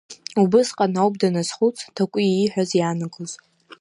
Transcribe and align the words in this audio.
Убысҟан 0.41 0.93
ауп 1.01 1.13
даназхәыц 1.21 1.77
Ҭакәи 1.95 2.27
ииҳәаз 2.29 2.69
иаанагоз. 2.79 3.31